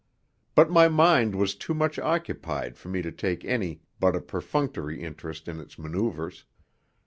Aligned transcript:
But 0.55 0.71
my 0.71 0.87
mind 0.87 1.35
was 1.35 1.53
too 1.53 1.75
much 1.75 1.99
occupied 1.99 2.75
for 2.75 2.89
me 2.89 3.03
to 3.03 3.11
take 3.11 3.45
any 3.45 3.81
but 3.99 4.15
a 4.15 4.19
perfunctory 4.19 4.99
interest 5.03 5.47
in 5.47 5.59
its 5.59 5.77
manoeuvres. 5.77 6.43